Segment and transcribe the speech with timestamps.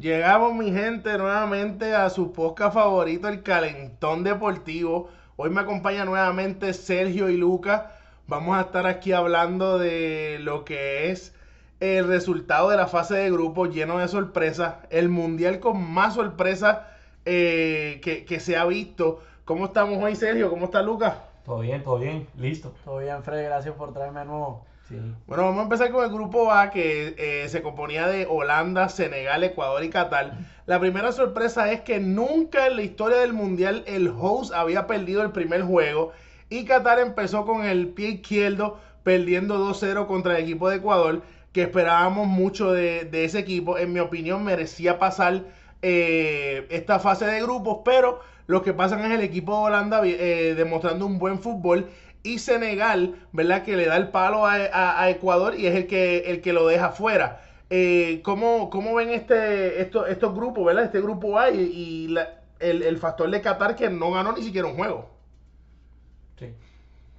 [0.00, 5.10] Llegamos, mi gente, nuevamente a su podcast favorito, el Calentón Deportivo.
[5.36, 7.92] Hoy me acompaña nuevamente Sergio y Luca.
[8.26, 11.34] Vamos a estar aquí hablando de lo que es
[11.80, 14.76] el resultado de la fase de grupo lleno de sorpresas.
[14.88, 16.78] El mundial con más sorpresas
[17.26, 19.20] eh, que, que se ha visto.
[19.44, 20.48] ¿Cómo estamos hoy, Sergio?
[20.48, 21.24] ¿Cómo está Luca?
[21.44, 22.72] Todo bien, todo bien, listo.
[22.86, 24.64] Todo bien, Fred, gracias por traerme de nuevo.
[25.26, 29.44] Bueno, vamos a empezar con el grupo A que eh, se componía de Holanda, Senegal,
[29.44, 30.38] Ecuador y Qatar.
[30.66, 35.22] La primera sorpresa es que nunca en la historia del Mundial el host había perdido
[35.22, 36.12] el primer juego
[36.48, 41.62] y Qatar empezó con el pie izquierdo perdiendo 2-0 contra el equipo de Ecuador que
[41.62, 43.78] esperábamos mucho de, ese equipo.
[43.78, 45.44] En mi opinión merecía pasar
[45.82, 50.54] eh, esta fase de grupos, pero lo que pasan es el equipo de Holanda eh,
[50.56, 51.88] demostrando un buen fútbol
[52.22, 53.62] y Senegal, ¿verdad?
[53.62, 56.90] Que le da el palo a, Ecuador y es el que, el que lo deja
[56.90, 57.40] fuera.
[57.70, 60.84] Eh, ¿cómo, ven este, estos grupos, ¿verdad?
[60.84, 62.14] Este grupo A y,
[62.58, 65.08] el, factor de Qatar que no ganó ni siquiera un juego.
[66.38, 66.54] Sí.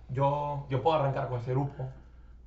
[0.09, 1.89] Yo, yo puedo arrancar con este grupo.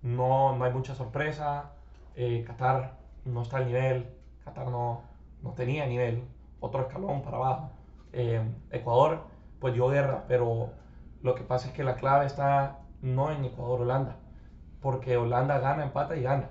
[0.02, 1.72] No, no hay mucha sorpresa.
[2.14, 2.92] Eh, Qatar
[3.24, 4.06] no está al nivel.
[4.44, 5.02] Qatar no,
[5.42, 6.22] no tenía nivel.
[6.60, 7.70] Otro escalón para abajo.
[8.12, 9.22] Eh, Ecuador,
[9.60, 10.70] pues dio guerra, pero
[11.24, 14.16] lo que pasa es que la clave está no en Ecuador-Holanda,
[14.82, 16.50] porque Holanda gana, empata y gana.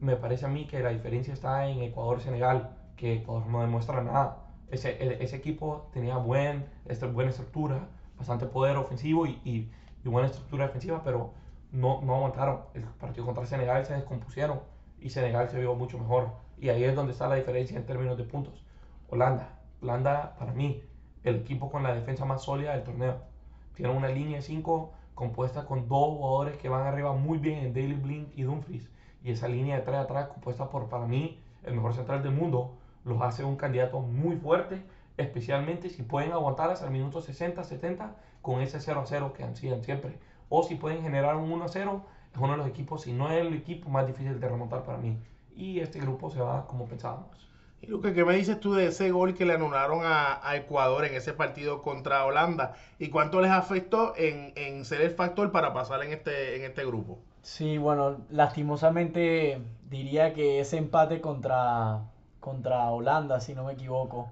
[0.00, 4.38] Me parece a mí que la diferencia está en Ecuador-Senegal, que Ecuador no demuestra nada.
[4.70, 6.64] Ese, ese equipo tenía buen,
[7.12, 9.70] buena estructura, bastante poder ofensivo y, y,
[10.08, 11.34] buena estructura defensiva, pero
[11.70, 12.60] no, no aguantaron.
[12.72, 14.60] El partido contra Senegal se descompusieron
[14.98, 16.30] y Senegal se vio mucho mejor.
[16.56, 18.64] Y ahí es donde está la diferencia en términos de puntos.
[19.10, 20.82] Holanda, Holanda para mí,
[21.22, 23.35] el equipo con la defensa más sólida del torneo
[23.76, 27.74] tiene una línea de 5 compuesta con dos jugadores que van arriba muy bien en
[27.74, 28.88] Daily Blind y Dumfries.
[29.22, 32.74] Y esa línea de 3 atrás compuesta por, para mí, el mejor central del mundo,
[33.04, 34.82] los hace un candidato muy fuerte,
[35.16, 39.44] especialmente si pueden aguantar hasta el minuto 60, 70 con ese 0 a 0 que
[39.44, 40.18] ansían siempre.
[40.48, 42.02] O si pueden generar un 1 a 0,
[42.32, 44.98] es uno de los equipos, si no es el equipo más difícil de remontar para
[44.98, 45.18] mí.
[45.54, 47.48] Y este grupo se va como pensábamos.
[47.80, 51.14] Y Lucas, ¿qué me dices tú de ese gol que le anularon a, Ecuador en
[51.14, 52.74] ese partido contra Holanda?
[52.98, 57.18] ¿Y cuánto les afectó en, ser el factor para pasar en este, en este grupo?
[57.42, 62.00] Sí, bueno, lastimosamente diría que ese empate contra,
[62.40, 64.30] contra Holanda, si no me equivoco,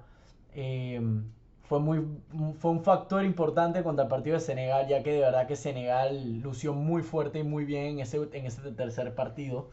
[0.55, 1.00] eh,
[1.65, 2.05] fue, muy,
[2.59, 6.41] fue un factor importante contra el partido de Senegal, ya que de verdad que Senegal
[6.41, 9.71] lució muy fuerte y muy bien en ese, en ese tercer partido.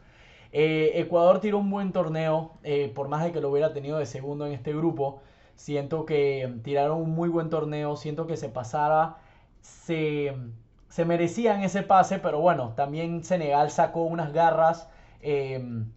[0.52, 4.06] Eh, Ecuador tiró un buen torneo, eh, por más de que lo hubiera tenido de
[4.06, 5.22] segundo en este grupo.
[5.56, 9.18] Siento que tiraron un muy buen torneo, siento que se pasara,
[9.62, 10.36] se,
[10.90, 14.90] se merecían ese pase, pero bueno, también Senegal sacó unas garras
[15.22, 15.92] em,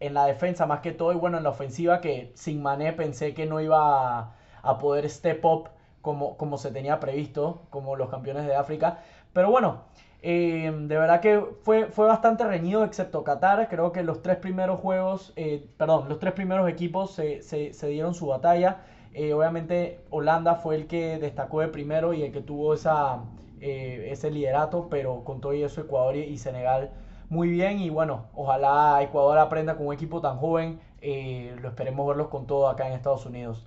[0.00, 3.34] en la defensa más que todo y bueno, en la ofensiva que sin Mané pensé
[3.34, 5.70] que no iba a, poder step up
[6.02, 9.00] como, como se tenía previsto, como los campeones de África.
[9.32, 9.84] Pero bueno,
[10.22, 13.68] eh, de verdad que fue, fue bastante reñido, excepto Qatar.
[13.68, 18.14] Creo que los tres primeros juegos, eh, perdón, los tres primeros equipos se, se, dieron
[18.14, 18.82] su batalla.
[19.14, 23.24] Eh, obviamente Holanda fue el que destacó de primero y el que tuvo esa,
[23.60, 26.90] ese liderato, pero con todo eso Ecuador y Senegal
[27.28, 27.78] muy bien.
[27.80, 30.80] Y bueno, ojalá Ecuador aprenda con un equipo tan joven.
[31.02, 33.66] lo esperemos verlos con todo acá en Estados Unidos.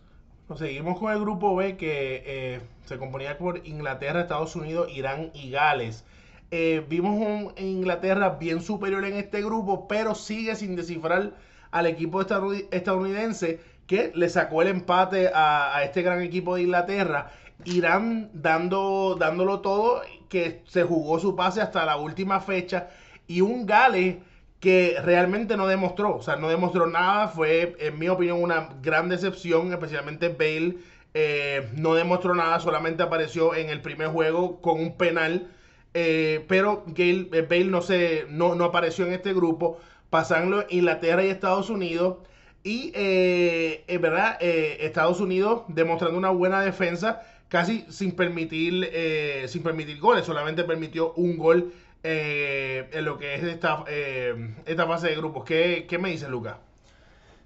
[0.55, 6.05] Seguimos con el grupo B que se componía por Inglaterra, Estados Unidos, Irán y Gales.
[6.55, 11.31] Eh, vimos un Inglaterra bien superior en este grupo, pero sigue sin descifrar
[11.71, 17.31] al equipo estadounidense que le sacó el empate a, este gran equipo de Inglaterra.
[17.65, 22.89] Irán dando, dándolo todo, que se jugó su pase hasta la última fecha.
[23.25, 24.17] Y un Gales
[24.59, 27.29] que realmente no demostró, o sea, no demostró nada.
[27.29, 30.77] Fue, en mi opinión, una gran decepción, especialmente Bale.
[31.15, 35.49] Eh, no demostró nada, solamente apareció en el primer juego con un penal
[35.93, 41.23] eh, pero Gail, eh, Bale no, se, no, no, apareció en este grupo, pasando Inglaterra
[41.23, 42.17] y Estados Unidos.
[42.63, 48.89] Y eh, es verdad, Estados Unidos demostrando una buena defensa, casi sin permitir,
[49.47, 51.73] sin permitir goles, solamente permitió un gol
[52.03, 53.83] en lo que es esta,
[54.65, 55.43] esta fase de grupos.
[55.43, 56.55] ¿Qué, ¿Qué me dice Lucas?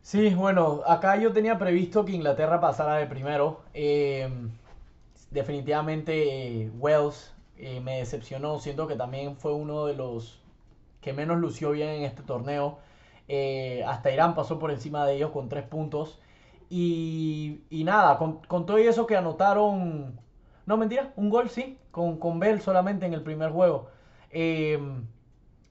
[0.03, 3.61] Sí, bueno, acá yo tenía previsto que Inglaterra pasara de primero.
[5.31, 8.59] definitivamente Wales eh, me decepcionó.
[8.59, 10.39] Siento que también fue uno de los
[11.01, 12.79] que menos lució bien en este torneo.
[13.27, 16.19] Eh, hasta Irán pasó por encima de ellos con tres puntos.
[16.69, 20.19] Y, nada, con, todo eso que anotaron.
[20.65, 23.87] No, mentira, un gol sí, con, con Bell solamente en el primer juego.
[24.31, 25.05] Em,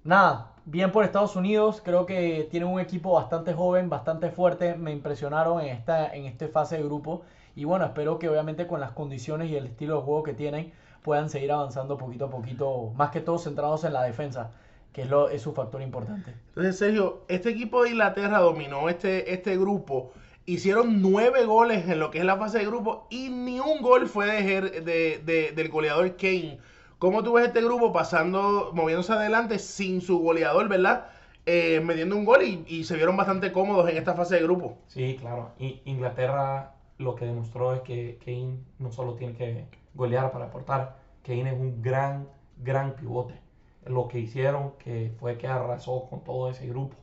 [0.04, 4.92] nada, bien por Estados Unidos, creo que tienen un equipo bastante joven, bastante fuerte, me
[4.92, 7.22] impresionaron en esta, en esta fase de grupo
[7.54, 10.72] y bueno, espero que obviamente con las condiciones y el estilo de juego que tienen
[11.02, 14.52] puedan seguir avanzando poquito a poquito, más que todo centrados en la defensa,
[14.92, 16.34] que es, lo, es su factor importante.
[16.48, 20.12] Entonces, Sergio, este equipo de Inglaterra dominó este, este grupo.
[20.46, 24.06] Hicieron nueve goles en lo que es la fase de grupo y ni un gol
[24.06, 26.58] fue de, de, del goleador Kane.
[26.98, 31.08] ¿Cómo tú ves este grupo pasando, moviéndose adelante sin su goleador, verdad?
[31.44, 34.78] Eh, metiendo un gol y, y, se vieron bastante cómodos en esta fase de grupo.
[34.86, 35.52] Sí, claro.
[35.58, 39.66] Y Inglaterra lo que demostró es que Kane no solo tiene que
[39.96, 42.28] golear para aportar, Kane es un gran,
[42.58, 43.34] gran pivote.
[43.84, 46.96] Lo que hicieron que fue que arrasó con todo ese grupo.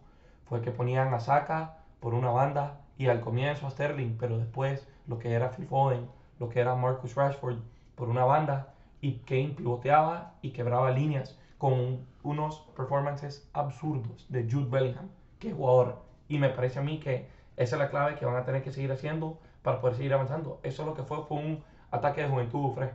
[0.46, 4.88] Fue que ponían a Saka por una banda y al comienzo a Sterling, pero después
[5.08, 6.08] lo que era Phil Foden,
[6.40, 7.58] lo que era Marcus Rashford
[7.96, 14.70] por una banda y Kane pivoteaba y quebraba líneas con unos performances absurdos de Jude
[14.70, 15.10] Bellingham,
[15.40, 15.98] que jugador.
[16.28, 18.72] Y me parece a mí que esa es la clave que van a tener que
[18.72, 20.60] seguir haciendo para poder seguir avanzando.
[20.64, 21.64] Eso es lo que fue, fue un
[21.94, 22.90] ataque de juventud, Fred.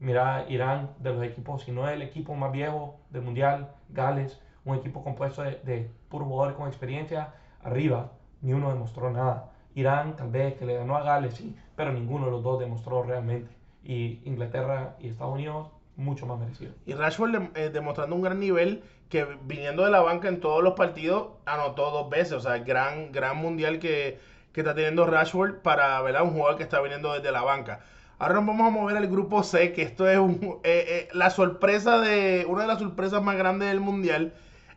[0.00, 4.76] Mira, Irán, de los equipos, si no el equipo más viejo del Mundial, Gales, un
[4.76, 9.50] equipo compuesto de, de puros jugadores con experiencia, arriba, ni uno demostró nada.
[9.74, 13.02] Irán, tal vez, que le ganó a Gales, sí, pero ninguno de los dos demostró
[13.02, 13.50] realmente.
[13.82, 16.72] Y Inglaterra y Estados Unidos, mucho más merecido.
[16.86, 20.74] Y Rashford eh, demostrando un gran nivel que viniendo de la banca en todos los
[20.74, 22.32] partidos anotó dos veces.
[22.32, 24.18] O sea, gran, gran mundial que,
[24.52, 26.22] que está teniendo Rashford para ¿verdad?
[26.22, 27.80] un jugador que está viniendo desde la banca.
[28.18, 31.30] Ahora nos vamos a mover al grupo C, que esto es un, eh, eh, la
[31.30, 34.32] sorpresa de una de las sorpresas más grandes del mundial.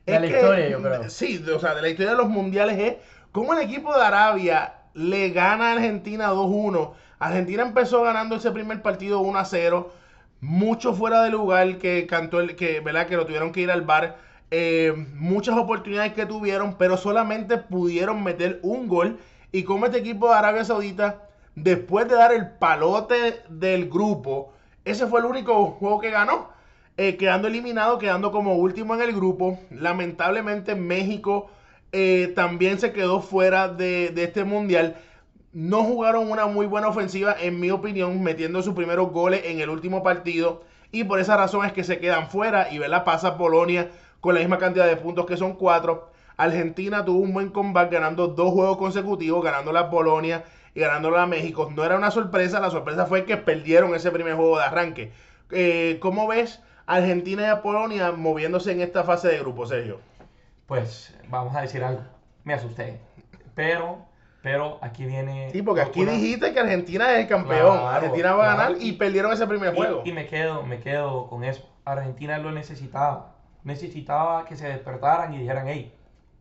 [0.06, 1.10] De la historia, yo creo.
[1.10, 2.95] Sí, o sea, de la historia de los mundiales es
[3.31, 6.94] cómo el equipo de Arabia le gana a Argentina 2-1.
[7.19, 9.88] Argentina empezó ganando ese primer partido 1-0,
[10.42, 13.07] mucho fuera de lugar que cantó el, que, ¿verdad?
[13.07, 14.18] que lo tuvieron que ir al bar.
[14.50, 19.19] Eh, muchas oportunidades que tuvieron, pero solamente pudieron meter un gol
[19.51, 21.27] y como este equipo de Arabia Saudita,
[21.57, 24.54] después de dar el palote del grupo,
[24.86, 26.56] ese fue el único juego que ganó.
[26.98, 29.59] Eh, quedando eliminado, quedando como último en el grupo.
[29.69, 31.50] Lamentablemente México
[31.92, 34.98] eh, también se quedó fuera de, este mundial.
[35.51, 39.69] No jugaron una muy buena ofensiva, en mi opinión, metiendo sus primeros goles en el
[39.69, 40.63] último partido.
[40.92, 42.71] Y por esa razón es que se quedan fuera.
[42.71, 43.89] Y la pasa Polonia
[44.21, 46.12] con la misma cantidad de puntos que son cuatro.
[46.36, 50.44] Argentina tuvo un buen combate ganando dos juegos consecutivos, ganando la Polonia
[50.78, 51.72] y ganando a México.
[51.76, 55.12] No era una sorpresa, la sorpresa fue que perdieron ese primer juego de arranque.
[55.50, 60.00] Eh, ¿Cómo ves Argentina y Polonia moviéndose en esta fase de grupo, Sergio?
[60.68, 62.04] Pues vamos a decir algo.
[62.44, 63.00] Me asusté.
[63.56, 64.06] Pero,
[64.44, 65.50] pero aquí viene.
[65.50, 67.80] Sí, porque aquí dijiste que Argentina es el campeón.
[67.80, 70.04] Argentina va a ganar y perdieron ese primer juego.
[70.06, 71.68] Y me quedo, me quedo con eso.
[71.86, 73.34] Argentina lo necesitaba.
[73.64, 75.92] Necesitaba que se despertaran y dijeran, hey,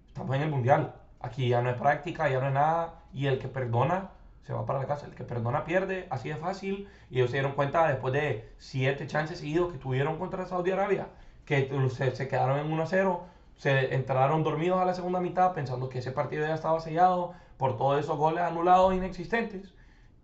[0.09, 0.93] estamos en el mundial.
[1.21, 3.01] Aquí ya no es práctica, ya no es nada.
[3.15, 4.11] Y el que perdona
[4.47, 5.07] se va para la casa.
[5.07, 6.89] El que perdona pierde, así de fácil.
[7.11, 11.09] Y ellos se dieron cuenta después de siete chances seguidos que tuvieron contra Saudi Arabia,
[11.45, 13.21] que se, quedaron en 1-0,
[13.57, 17.77] se entraron dormidos a la segunda mitad pensando que ese partido ya estaba sellado por
[17.77, 19.75] todos esos goles anulados inexistentes.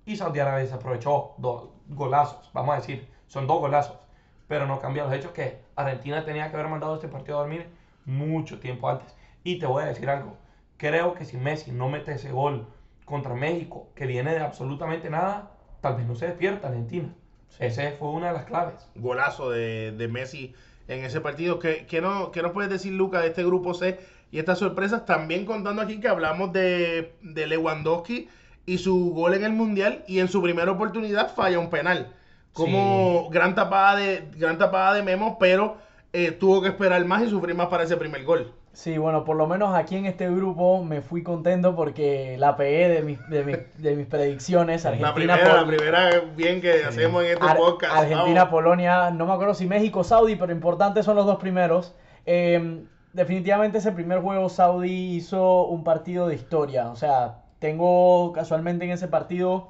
[0.05, 3.99] Y Saudi Arabia se aprovechó dos golazos, vamos a decir, son dos golazos.
[4.47, 7.69] Pero no cambia los hechos que Argentina tenía que haber mandado este partido a dormir
[8.05, 9.17] mucho tiempo antes.
[9.43, 10.37] Y te voy a decir algo.
[10.77, 12.67] Creo que si Messi no mete ese gol
[13.13, 15.51] contra México, que viene de absolutamente nada,
[15.83, 17.15] tal vez no se despierta Argentina.
[17.59, 18.89] Esa fue una de las claves.
[18.95, 20.55] Golazo de, de Messi
[20.89, 21.59] en ese partido.
[21.59, 24.01] ¿Qué, qué, no, ¿Qué, nos puedes decir, Luca, de este grupo C
[24.31, 25.05] y estas sorpresas?
[25.05, 28.31] También contando aquí que hablamos de, de Lewandowski
[28.65, 32.15] y su gol en el Mundial y en su primera oportunidad falla un penal.
[32.55, 35.77] Como gran, tapada de, gran tapada de Memo, pero
[36.15, 38.55] eh, tuvo que esperar más y sufrir más para ese primer gol.
[38.73, 42.89] Sí, bueno, por lo menos aquí en este grupo me fui contento porque la pegué
[42.89, 44.87] de mis, de mis, predicciones.
[44.87, 47.95] Argentina, la primera, la primera bien que hacemos en este podcast.
[47.95, 51.95] Argentina, Polonia, no me acuerdo si México, Saudi, pero importantes son los dos primeros.
[52.25, 56.89] Em, definitivamente ese primer juego Saudi hizo un partido de historia.
[56.89, 59.69] O sea, tengo casualmente en ese partido,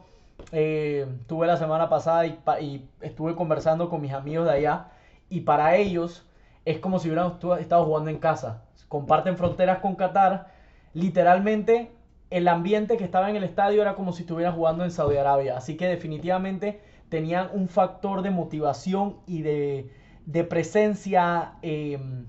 [0.52, 4.90] eh, tuve la semana pasada y, y estuve conversando con mis amigos de allá.
[5.28, 6.24] Y para ellos
[6.64, 10.48] es como si hubieran estado jugando en casa comparten fronteras con Qatar,
[10.92, 11.92] literalmente
[12.28, 15.56] el ambiente que estaba en el estadio era como si estuvieran jugando en Saudi Arabia.
[15.56, 22.26] Así que definitivamente tenían un factor de motivación y de, presencia em,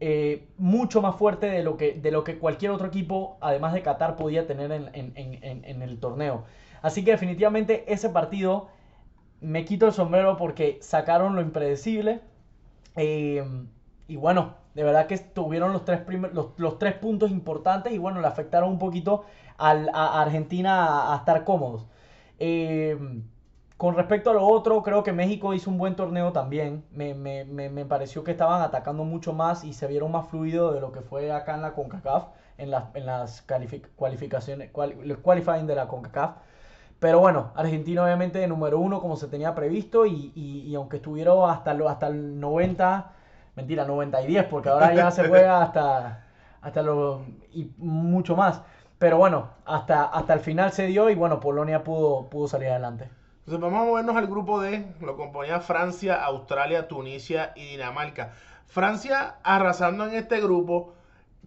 [0.00, 3.80] eh, mucho más fuerte de lo, que, de lo que cualquier otro equipo, además de
[3.80, 6.44] Qatar, podía tener en, el torneo.
[6.82, 8.68] Así que definitivamente ese partido
[9.40, 12.20] me quito el sombrero porque sacaron lo impredecible.
[12.94, 13.68] Em,
[14.06, 16.00] y bueno, De verdad que tuvieron los tres,
[16.56, 19.24] los, tres puntos importantes y bueno, le afectaron un poquito
[19.56, 21.86] al, a Argentina a, estar cómodos.
[22.38, 22.98] Eh,
[23.76, 26.84] con respecto a lo otro, creo que México hizo un buen torneo también.
[26.92, 30.80] Me, me, me, pareció que estaban atacando mucho más y se vieron más fluido de
[30.80, 32.28] lo que fue acá en la CONCACAF,
[32.58, 36.36] en, en las los qualifying de la CONCACAF.
[37.00, 41.50] Pero bueno, Argentina obviamente de número uno como se tenía previsto y, y, aunque estuvieron
[41.50, 43.12] hasta, hasta el 90,
[43.56, 46.24] mentira, 90 y 10, porque ahora ya se juega hasta,
[46.60, 48.62] hasta lo, y mucho más.
[48.98, 53.08] Pero bueno, hasta, hasta el final se dio y bueno, Polonia pudo, pudo salir adelante.
[53.40, 58.32] Entonces vamos a movernos al grupo D, lo componía Francia, Australia, Tunisia y Dinamarca.
[58.66, 60.94] Francia arrasando en este grupo,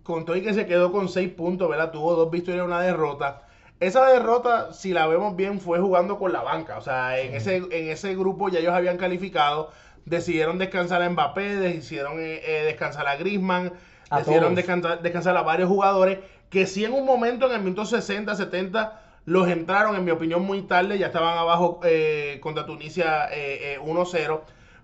[0.03, 1.91] con todo y que se quedó con 6 puntos, ¿verdad?
[1.91, 3.41] Tuvo dos victorias y una derrota.
[3.79, 6.77] Esa derrota, si la vemos bien, fue jugando con la banca.
[6.77, 9.71] O sea, en, ese, en ese grupo ya ellos habían calificado,
[10.07, 13.73] decidieron descansar a Mbappé, decidieron eh, eh, descansar a Griezmann,
[14.11, 18.35] decidieron descansar, descansar a varios jugadores que sí en un momento, en el minuto 60,
[18.35, 20.97] 70 los entraron, en mi opinión, muy tarde.
[20.97, 23.29] Ya estaban abajo eh, contra Tunisia 1-0.
[23.33, 24.39] Eh, eh,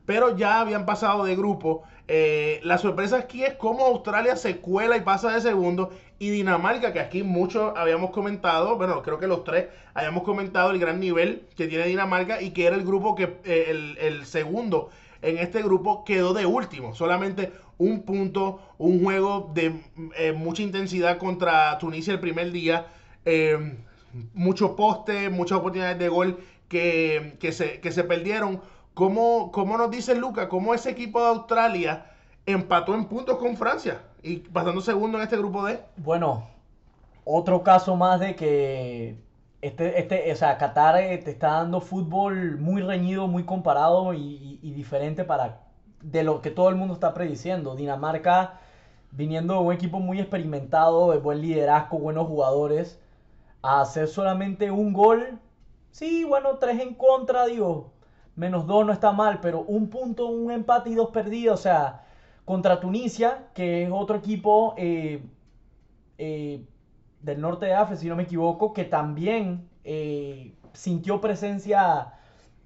[0.06, 1.84] pero ya habían pasado de grupo.
[2.08, 5.92] la sorpresa aquí es cómo Australia se cuela y pasa de segundo.
[6.20, 10.80] Y Dinamarca, que aquí muchos habíamos comentado, bueno, creo que los tres habíamos comentado el
[10.80, 14.90] gran nivel que tiene Dinamarca y que era el grupo que el, el segundo
[15.24, 16.94] en este grupo quedó de último.
[16.94, 19.74] Solamente un punto, un juego de
[20.36, 22.88] mucha intensidad contra Tunisia el primer día
[24.34, 28.62] muchos postes, muchas oportunidades de gol que, se, que se perdieron.
[28.94, 30.50] ¿Cómo, ¿Cómo nos dice Luca?
[30.50, 32.06] ¿Cómo ese equipo de Australia
[32.46, 35.80] empató en puntos con Francia y pasando segundo en este grupo D?
[35.98, 36.48] Bueno,
[37.26, 39.18] otro caso más de que
[39.64, 44.60] este, este, o sea, Qatar eh, te está dando fútbol muy reñido, muy comparado y,
[44.62, 45.62] diferente para
[46.02, 47.76] de lo que todo el mundo está prediciendo.
[47.76, 48.60] Dinamarca
[49.12, 53.00] viniendo de un equipo muy experimentado, de buen liderazgo, buenos jugadores
[53.62, 55.40] a hacer solamente un gol.
[55.92, 57.94] Sí, bueno, tres en contra, digo,
[58.36, 61.60] menos dos no está mal, pero un punto, un empate y dos perdidos.
[61.62, 62.04] O sea,
[62.46, 65.24] contra Tunisia, que es otro equipo eh,
[66.18, 66.66] eh,
[67.24, 72.14] del norte de África, si no me equivoco, que también eh, sintió presencia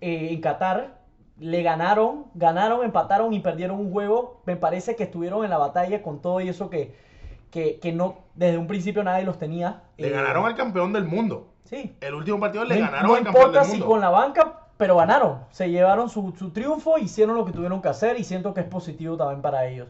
[0.01, 0.97] en Qatar.
[1.39, 4.41] Le ganaron, ganaron, empataron y perdieron un juego.
[4.45, 6.95] Me parece que estuvieron en la batalla con todo y eso que
[7.51, 9.81] que, no, desde un principio nadie los tenía.
[9.97, 11.47] Le ganaron al campeón del mundo.
[11.63, 11.95] Sí.
[12.01, 13.39] El último partido le ganaron al campeón del mundo.
[13.39, 15.39] No importa si con la banca, pero ganaron.
[15.51, 19.17] Se llevaron su, triunfo, hicieron lo que tuvieron que hacer y siento que es positivo
[19.17, 19.87] también para ellos.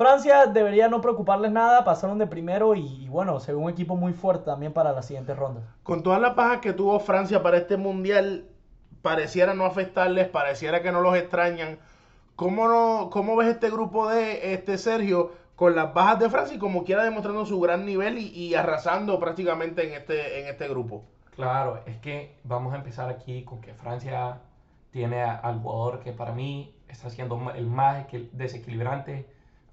[0.00, 4.14] Francia debería no preocuparles nada, pasaron de primero y, bueno, se ve un equipo muy
[4.14, 5.60] fuerte también para la siguiente ronda.
[5.82, 8.46] Con todas las bajas que tuvo Francia para este mundial,
[9.02, 11.80] pareciera no afectarles, pareciera que no los extrañan.
[12.34, 15.32] ¿Cómo, no, cómo ves este grupo de este Sergio?
[15.54, 19.86] con las bajas de Francia y como quiera demostrando su gran nivel y, arrasando prácticamente
[19.86, 21.04] en este, en este grupo.
[21.34, 24.40] Claro, es que vamos a empezar aquí con que Francia
[24.92, 29.26] tiene al jugador que para mí está siendo el más desequilibrante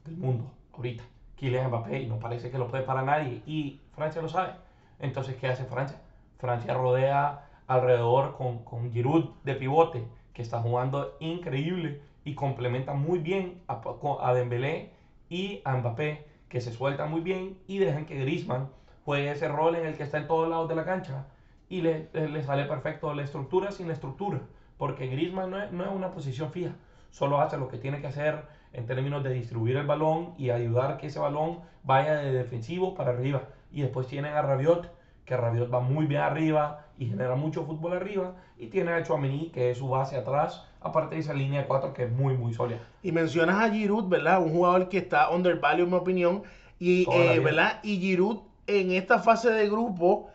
[0.08, 1.04] del mundo ahorita.
[1.36, 4.54] Kylian Mbappé y no parece que lo puede para nadie y Francia lo sabe.
[5.00, 6.02] Entonces, ¿qué hace Francia?
[6.40, 13.20] Francia rodea alrededor con, con Giroud de pivote que está jugando increíble y complementa muy
[13.20, 13.82] bien a,
[14.22, 14.92] a Dembélé
[15.30, 18.70] y a Mbappé, que se suelta muy bien y dejan que Griezmann
[19.06, 21.28] juegue ese rol en el que está en todos lados de la cancha
[21.70, 24.42] y le, le sale perfecto la estructura sin la estructura,
[24.78, 26.76] porque Griezmann no es, no es una posición fija,
[27.12, 30.98] solo hace lo que tiene que hacer en términos de distribuir el balón y ayudar
[30.98, 33.44] que ese balón vaya de defensivo para arriba.
[33.72, 34.92] Y después tienen a Rabiot,
[35.26, 38.36] que Rabiot va muy bien arriba y genera mucho fútbol arriba.
[38.58, 41.94] Y tiene a Chouameni, que es su base atrás, aparte de esa línea de 4
[41.94, 42.80] que es muy, muy sólida.
[43.04, 44.42] Y mencionas a Giroud, ¿verdad?
[44.42, 46.44] Un jugador que está undervalued, en mi opinión.
[46.80, 47.80] Y, eh, ¿verdad?
[47.84, 50.30] Y Giroud en esta fase de grupo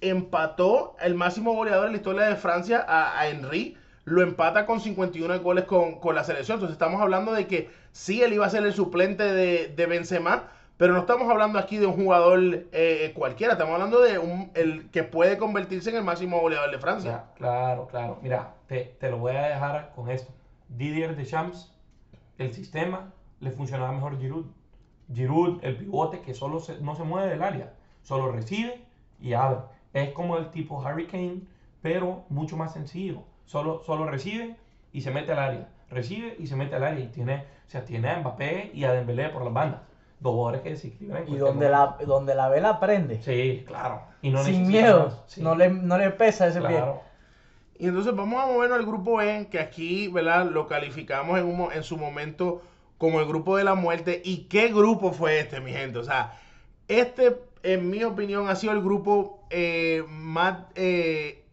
[0.00, 3.76] empató el máximo goleador en la historia de Francia a, a Henry.
[4.08, 6.56] Lo empata con 51 goles con, con, la selección.
[6.56, 10.50] Entonces estamos hablando de que sí, él iba a ser el suplente de, de Benzema
[10.78, 14.88] pero no estamos hablando aquí de un jugador eh, cualquiera, estamos hablando de un, el
[14.90, 17.24] que puede convertirse en el máximo goleador de Francia.
[17.34, 18.18] claro, claro.
[18.22, 20.32] Mira, te, lo voy a dejar con esto.
[20.68, 21.74] Didier Deschamps,
[22.38, 24.46] el sistema le funcionaba mejor Giroud.
[25.12, 27.72] Giroud, el pivote que solo no se mueve del área,
[28.02, 28.80] solo recibe
[29.20, 29.62] y abre.
[29.92, 31.40] Es como el tipo Harry Kane,
[31.82, 33.24] pero mucho más sencillo.
[33.48, 34.54] Solo, solo recibe
[34.92, 35.68] y se mete al área.
[35.90, 37.04] Recibe y se mete al área.
[37.04, 39.80] Y tiene, o sea, tiene a Mbappé y a Dembélé por las bandas
[40.20, 40.76] dos que
[41.28, 43.22] Y donde la, donde la vela prende.
[43.22, 44.02] Sí, claro.
[44.22, 45.24] Y no Sin miedo.
[45.38, 47.02] No, le, no le pesa ese claro.
[47.78, 50.46] Y entonces vamos a movernos al grupo E, que aquí, ¿verdad?
[50.46, 52.60] Lo calificamos en, un, en su momento
[52.98, 54.20] como el grupo de la muerte.
[54.24, 55.98] ¿Y qué grupo fue este, mi gente?
[55.98, 56.32] O sea,
[56.88, 61.44] este, en mi opinión, ha sido el grupo eh, más eh,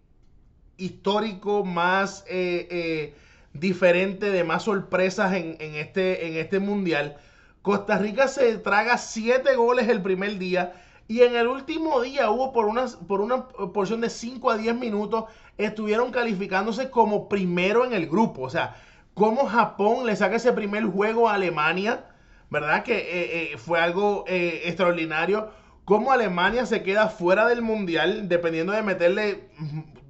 [0.77, 3.13] histórico, más eh,
[3.53, 7.17] diferente, de más sorpresas en, este, en este mundial.
[7.61, 10.73] Costa Rica se traga siete goles el primer día.
[11.07, 14.75] Y en el último día hubo por una, por una porción de 5 a 10
[14.75, 15.25] minutos,
[15.57, 18.41] estuvieron calificándose como primero en el grupo.
[18.41, 18.75] O sea,
[19.15, 22.05] cómo Japón le saca ese primer juego a Alemania,
[22.51, 22.83] ¿verdad?
[22.83, 25.49] Que eh, eh, fue algo eh, extraordinario.
[25.85, 29.49] Cómo Alemania se queda fuera del Mundial, dependiendo de meterle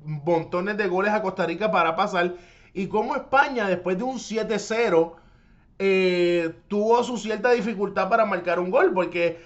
[0.06, 2.34] montones de goles a Costa Rica para pasar.
[2.74, 5.14] Y cómo España, después de un 7-0,
[6.68, 9.40] tuvo su cierta dificultad para marcar un gol, porque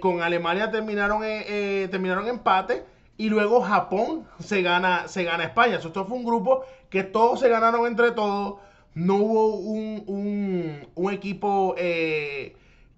[0.00, 2.84] con Alemania terminaron, terminaron empate
[3.16, 5.76] y luego Japón se gana, se gana España.
[5.76, 8.56] Esto fue un grupo que todos se ganaron entre todos
[8.94, 12.56] no hubo un, equipo eh,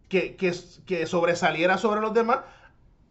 [0.09, 2.41] que, sobresaliera sobre los demás,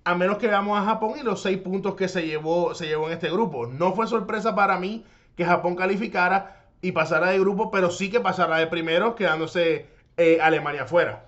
[0.04, 3.08] a menos que veamos a Japón y los seis puntos que se llevó, se llevó
[3.08, 3.68] en este grupo.
[3.68, 5.06] No fue sorpresa para mí
[5.36, 10.40] que Japón calificara y pasara de grupo, pero sí que pasara de primero, quedándose eh,
[10.42, 11.26] Alemania fuera.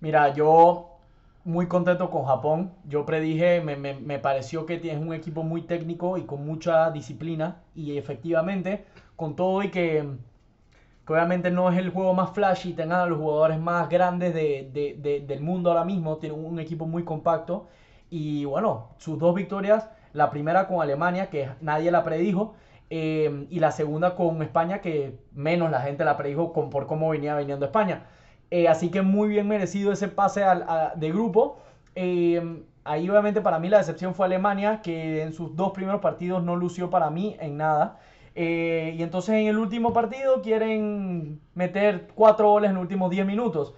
[0.00, 0.88] Mira, yo
[1.44, 2.72] muy contento con Japón.
[2.88, 6.90] Yo predije, me, me, me pareció que tienes un equipo muy técnico y con mucha
[6.90, 7.62] disciplina.
[7.74, 10.06] Y efectivamente, con todo y que
[11.06, 15.40] que obviamente no es el juego más flashy, tengan a los jugadores más grandes del
[15.40, 17.66] mundo ahora mismo, tiene un equipo muy compacto.
[18.12, 22.54] Y bueno, sus dos victorias, la primera con Alemania, que nadie la predijo,
[22.90, 27.08] eh, y la segunda con España, que menos la gente la predijo con, por cómo
[27.08, 28.04] venía viniendo España.
[28.50, 30.42] Eh, así que muy bien merecido ese pase
[30.94, 31.60] de grupo.
[31.94, 36.44] Eh, ahí obviamente para mí la decepción fue Alemania, que en sus dos primeros partidos
[36.44, 37.98] no lució para mí en nada.
[38.34, 43.24] Eh, y entonces en el último partido quieren meter cuatro goles en los últimos 10
[43.24, 43.72] minutos.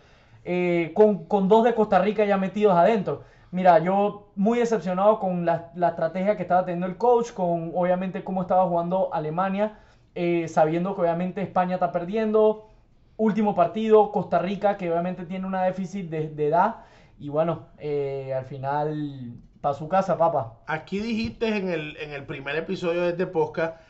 [0.44, 3.22] Eh, con, dos de Costa Rica ya metidos adentro.
[3.54, 8.42] Mira, yo muy decepcionado con la, estrategia que estaba teniendo el coach, con obviamente cómo
[8.42, 9.78] estaba jugando Alemania,
[10.16, 12.68] eh, sabiendo que obviamente España está perdiendo.
[13.16, 16.78] Último partido, Costa Rica, que obviamente tiene una déficit de, edad.
[17.20, 20.54] Y bueno, al final, para su casa, papá.
[20.66, 23.80] Aquí dijiste en el, en el primer episodio de este podcast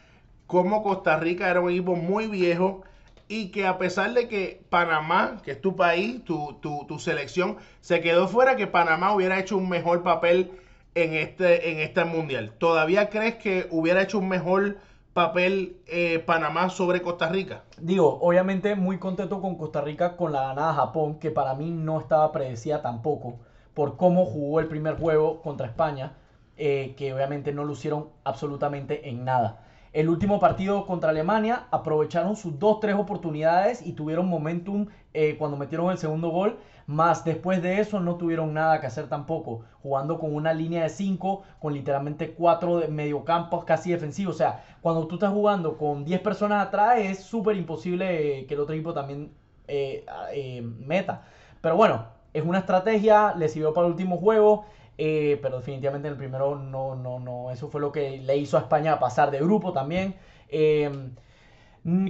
[0.46, 2.82] como Costa Rica era un equipo muy viejo
[3.28, 8.28] y que a pesar de que Panamá, que es tu país, tu, selección, se quedó
[8.28, 10.52] fuera, que Panamá hubiera hecho un mejor papel
[10.94, 12.52] en este, en este mundial.
[12.58, 14.78] ¿Todavía crees que hubiera hecho un mejor
[15.12, 17.62] papel eh, Panamá sobre Costa Rica?
[17.78, 21.98] Digo, obviamente muy contento con Costa Rica con la ganada Japón, que para mí no
[22.00, 23.38] estaba predecida tampoco,
[23.72, 26.12] por cómo jugó el primer juego contra España,
[26.56, 29.63] eh, que obviamente no lucieron absolutamente en nada.
[29.94, 35.56] El último partido contra Alemania aprovecharon sus dos, tres oportunidades y tuvieron momentum eh, cuando
[35.56, 36.58] metieron el segundo gol.
[36.88, 39.60] Más después de eso no tuvieron nada que hacer tampoco.
[39.84, 44.34] Jugando con una línea de cinco, con literalmente cuatro de mediocampos casi defensivos.
[44.34, 48.60] O sea, cuando tú estás jugando con 10 personas atrás es súper imposible que el
[48.60, 49.30] otro equipo también
[49.68, 51.22] eh, eh, meta.
[51.60, 54.64] Pero bueno, es una estrategia, le sirvió para el último juego.
[54.96, 58.56] Eh, pero definitivamente en el primero no, no, no, eso fue lo que le hizo
[58.56, 60.14] a España pasar de grupo también.
[60.48, 61.10] Eh,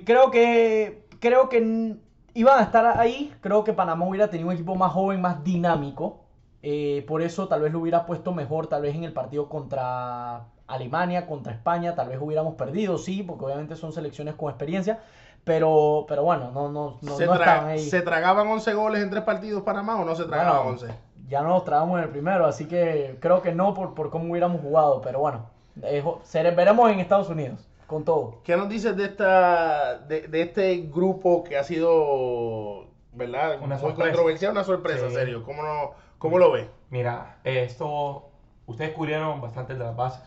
[0.05, 1.97] creo que, creo que
[2.35, 6.21] iban a estar ahí, creo que Panamá hubiera tenido un equipo más joven, más dinámico.
[6.63, 10.47] Eh, por eso tal vez lo hubiera puesto mejor, tal vez en el partido contra
[10.67, 15.01] Alemania, contra España, tal vez hubiéramos perdido, sí, porque obviamente son selecciones con experiencia.
[15.45, 17.79] Pero, pero bueno, no, no, no, ¿Se, estaban ahí.
[17.79, 20.87] ¿Se tragaban 11 goles en tres partidos Panamá o no se tragaban 11?
[21.29, 24.31] Ya no nos trabamos en el primero, así que creo que no por, por cómo
[24.31, 28.41] hubiéramos jugado, pero bueno, veremos en Estados Unidos con todo.
[28.45, 34.65] ¿Qué nos dices de esta de, este grupo que ha sido, verdad, una controversia, una
[34.65, 35.43] sorpresa, serio?
[35.45, 36.69] ¿Cómo, no, cómo lo ves?
[36.91, 38.31] Mira, esto,
[38.67, 40.23] ustedes cubrieron bastante de las bases.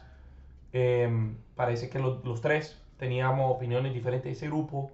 [0.73, 4.91] Em, parece que los, los tres teníamos opiniones diferentes de ese grupo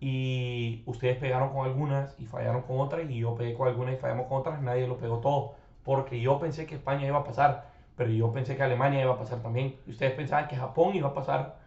[0.00, 3.96] y ustedes pegaron con algunas y fallaron con otras y yo pegué con algunas y
[3.96, 7.70] fallamos con otras, nadie lo pegó todo, porque yo pensé que España iba a pasar,
[7.96, 11.14] pero yo pensé que Alemania iba a pasar también, ustedes pensaban que Japón iba a
[11.14, 11.58] pasar,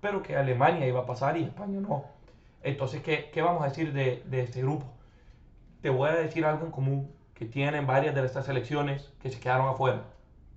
[0.00, 2.04] pero que Alemania iba a pasar y España no.
[2.62, 4.86] Entonces, ¿qué, qué vamos a decir de, de, este grupo?
[5.80, 9.38] Te voy a decir algo en común, que tienen varias de estas selecciones que se
[9.38, 10.02] quedaron afuera,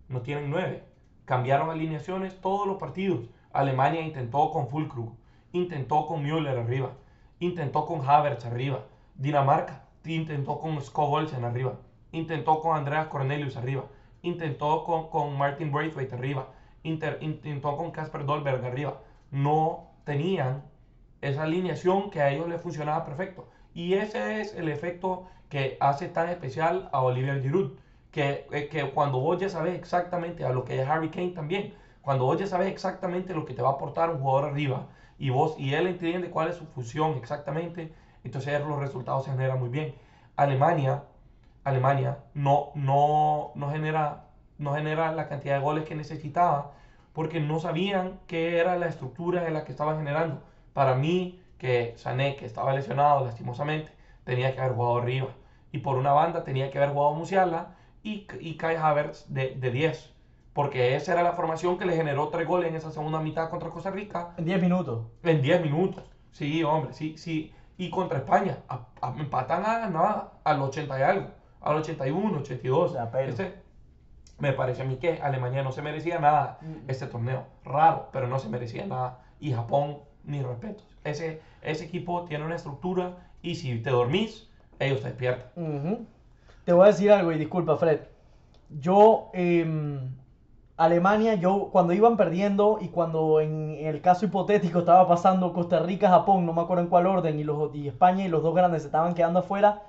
[0.08, 0.84] no tienen nueve,
[1.26, 5.14] cambiaron alineaciones todos los partidos, Alemania intentó con Fulkrug,
[5.52, 6.92] intentó con Müller arriba,
[7.40, 8.86] intentó con Havertz arriba.
[9.16, 11.74] Dinamarca intentó con Scott en arriba.
[12.12, 13.86] Intentó con Andreas Cornelius arriba.
[14.22, 16.48] Intentó con, con Martin Braithwaite arriba.
[16.84, 19.02] intentó con Casper Dolberg arriba.
[19.32, 20.64] No tenían
[21.22, 23.48] esa alineación que a ellos les funcionaba perfecto.
[23.74, 27.72] Y ese es el efecto que hace tan especial a Olivier Giroud.
[28.12, 31.76] Que, eh, que cuando vos ya sabes exactamente a lo que es Harry Kane también,
[32.02, 34.88] cuando vos ya sabes exactamente lo que te va a aportar un jugador arriba
[35.20, 39.60] y vos y él entiende cuál es su función exactamente, entonces los resultados se generan
[39.60, 39.94] muy bien.
[40.36, 41.04] Alemania,
[41.64, 44.28] Alemania no, no, no, genera,
[44.58, 46.72] no genera la cantidad de goles que necesitaba
[47.14, 50.42] porque no sabían qué era la estructura en la que estaban generando.
[50.74, 53.92] Para mí, que Sané, que estaba lesionado lastimosamente,
[54.24, 55.28] tenía que haber jugado arriba.
[55.72, 59.72] Y por una banda tenía que haber jugado Musiala y, y Kai Havertz de, de
[59.72, 60.14] 10
[60.54, 63.70] porque esa era la formación que le generó tres goles en esa segunda mitad contra
[63.70, 64.34] Costa Rica.
[64.38, 65.08] En 10 minutos.
[65.24, 66.04] En 10 minutos.
[66.32, 67.54] Sí, hombre, sí, sí.
[67.78, 71.28] Y contra España, a, a, empatan a nada, al 80 y algo,
[71.62, 72.98] al 81, 82.
[73.26, 73.56] Este,
[74.40, 76.90] me parece a mí que Alemania no se merecía nada mm.
[76.90, 77.46] este torneo.
[77.64, 79.22] Raro, pero no se merecía nada.
[79.40, 80.84] Y Japón, ni respeto.
[81.04, 86.08] Ese, ese equipo tiene una estructura y si te dormís, ellos te despiertan.
[86.66, 88.02] Te voy a decir algo y disculpa, Fred.
[88.70, 90.00] Yo, eh,
[90.80, 96.08] Alemania, yo cuando iban perdiendo y cuando en el caso hipotético estaba pasando Costa Rica,
[96.08, 98.86] Japón, no me acuerdo en cuál orden, y, los, y España y los dos grandes
[98.86, 99.82] estaban quedando afuera,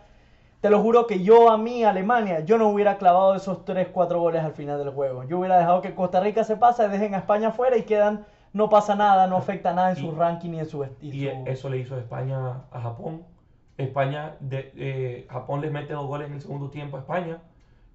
[0.61, 4.18] te lo juro que yo a mí, Alemania, yo no hubiera clavado esos 3, 4
[4.18, 5.22] goles al final del juego.
[5.22, 8.68] Yo hubiera dejado que Costa Rica se pase, dejen a España afuera y quedan, no
[8.68, 10.85] pasa nada, no afecta nada en su ranking ni en su...
[11.00, 13.22] Y, eso le hizo España a Japón.
[13.79, 17.38] España, de, eh, Japón les mete dos goles en el segundo tiempo a España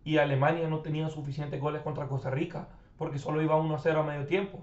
[0.05, 3.99] y Alemania no tenía suficientes goles contra Costa Rica porque solo iba 1 a 0
[4.01, 4.59] a medio tiempo.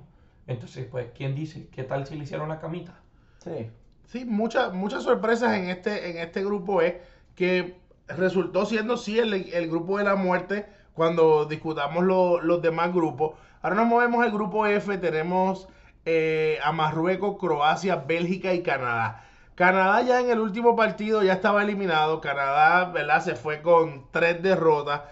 [0.47, 1.69] Entonces, pues, ¿quién dice?
[1.69, 2.95] ¿Qué tal si le hicieron la camita?
[3.39, 3.71] Sí.
[4.07, 6.97] Sí, muchas, muchas sorpresas en este, en este grupo es
[7.35, 7.77] que
[8.09, 13.37] resultó siendo sí el, grupo de la muerte cuando discutamos los demás grupos.
[13.63, 15.69] Ahora nos movemos al grupo F, tenemos
[16.05, 19.25] eh, a Marruecos, Croacia, Bélgica y Canadá.
[19.55, 22.21] Canadá ya en el último partido ya estaba eliminado.
[22.21, 23.23] Canadá, ¿verdad?
[23.23, 25.03] Se fue con tres derrotas.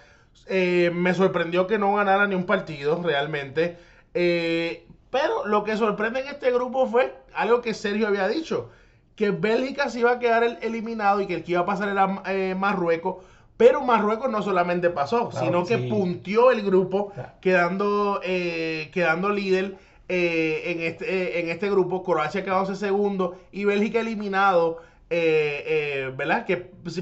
[0.52, 3.78] Eh, me sorprendió que no ganara ni un partido realmente.
[4.14, 8.68] Eh, pero lo que sorprende en este grupo fue algo que Sergio había dicho.
[9.14, 12.22] Que Bélgica se iba a quedar eliminado y que el que iba a pasar era
[12.26, 13.24] eh, Marruecos.
[13.56, 17.12] Pero Marruecos no solamente pasó, sino que puntió el grupo,
[17.42, 19.76] quedando, quedando líder
[20.08, 22.02] en, este, en este grupo.
[22.02, 24.78] Croacia quedándose segundo y Bélgica eliminado.
[25.10, 26.46] ¿Verdad?
[26.46, 26.56] Que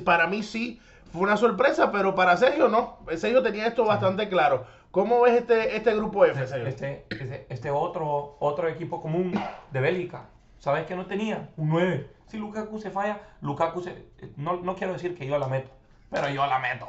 [0.05, 0.81] para mí sí
[1.13, 2.99] fue una sorpresa, pero para Sergio no.
[3.17, 4.67] Sergio tenía esto bastante claro.
[4.91, 6.67] ¿Cómo ves este, este grupo F, Sergio?
[6.67, 9.33] Este, este, este, otro, otro equipo común
[9.71, 10.25] de Bélgica.
[10.59, 11.51] ¿Sabes qué no tenía?
[11.57, 12.11] Un 9.
[12.27, 14.07] Si Lukaku se falla, Lukaku se...
[14.37, 15.71] No, no quiero decir que yo la meto,
[16.11, 16.89] pero yo la meto.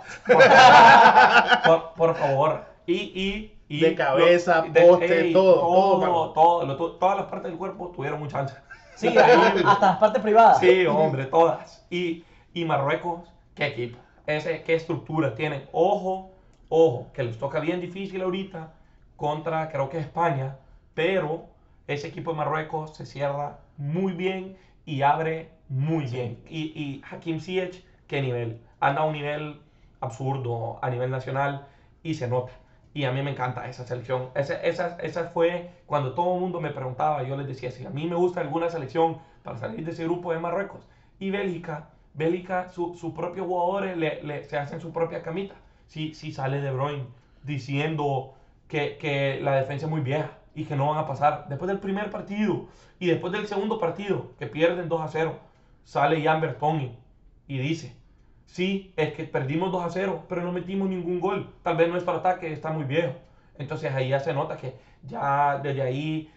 [1.95, 2.67] Por, favor.
[2.91, 8.39] Y, y, de cabeza, poste, todo, todo, todo, Todas las partes del cuerpo tuvieron mucha
[8.39, 8.63] ancha.
[8.95, 10.57] Sí, hasta las partes privadas.
[10.59, 11.85] Sí, hombre, todas.
[11.91, 13.99] Y, y Marruecos, qué equipo
[14.35, 15.63] ese, qué estructura tienen.
[15.71, 16.31] Ojo,
[16.69, 18.73] ojo, que les toca bien difícil ahorita
[19.15, 20.57] contra, creo que España,
[20.93, 21.47] pero
[21.87, 26.41] ese equipo de Marruecos se cierra muy bien y abre muy bien.
[26.47, 28.61] Y, y Hakim Ziyech, qué nivel.
[28.79, 29.59] Anda a un nivel
[30.01, 31.67] absurdo a nivel nacional
[32.03, 32.53] y se nota.
[32.93, 34.29] Y a mí me encanta esa selección.
[34.35, 37.89] Esa, esa, esa fue cuando todo el mundo me preguntaba, yo les decía, si a
[37.89, 40.87] mí me gusta alguna selección para salir de ese grupo de Marruecos.
[41.19, 45.55] Y Bélgica Bélica, sus su propios jugadores le, se hacen su propia camita.
[45.87, 47.07] Si, si sale De Bruyne
[47.43, 48.35] diciendo
[48.67, 51.47] que, que, la defensa es muy vieja y que no van a pasar.
[51.49, 52.67] Después del primer partido
[52.99, 55.39] y después del segundo partido, que pierden 2 a 0,
[55.83, 56.95] sale Jan Bertoni
[57.47, 57.95] y dice,
[58.45, 61.51] sí, es que perdimos 2 a 0, pero no metimos ningún gol.
[61.63, 63.15] Tal vez nuestro ataque está muy viejo.
[63.57, 66.31] Entonces ahí ya se nota que ya desde ahí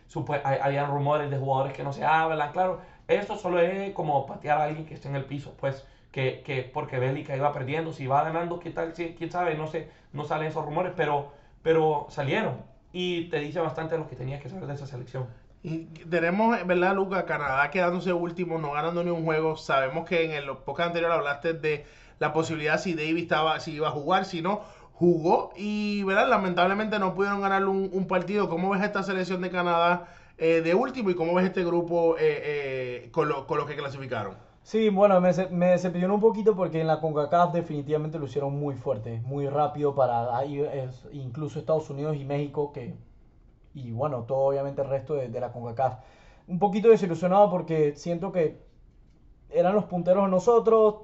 [0.45, 2.81] hay, hayan rumores de jugadores que no se hablan, claro.
[3.17, 6.63] Eso solo es como patear a alguien que esté en el piso, pues, que, que
[6.63, 8.93] porque Bélica iba perdiendo, si va ganando, ¿qué tal?
[8.93, 9.55] ¿Quién sabe?
[9.57, 12.57] No sé, no salen esos rumores, pero, pero salieron.
[12.93, 15.27] Y te dice bastante lo que tenías que saber de esa selección.
[15.63, 17.25] Y tenemos, ¿verdad, Luca?
[17.25, 19.57] Canadá quedándose último, no ganando ni un juego.
[19.57, 21.87] Sabemos que en el podcast anterior hablaste de
[22.19, 25.53] la posibilidad si David estaba, si iba a jugar, si no, jugó.
[25.57, 26.29] Y, ¿verdad?
[26.29, 28.49] Lamentablemente no pudieron ganar un partido.
[28.49, 30.09] ¿Cómo ves esta selección de Canadá?
[30.45, 33.77] Eh, de último y cómo ves este grupo eh, eh, con, lo, con los que
[33.77, 34.35] clasificaron.
[34.65, 39.21] Sí, bueno, me, me, un poquito porque en la CONCACAF definitivamente lo hicieron muy fuerte,
[39.25, 40.61] muy rápido para ahí,
[41.13, 42.97] incluso Estados Unidos y México, que
[43.73, 46.01] y bueno, todo obviamente el resto de, de, la CONCACAF.
[46.49, 48.67] Un poquito desilusionado porque siento que
[49.49, 51.03] eran los punteros nosotros,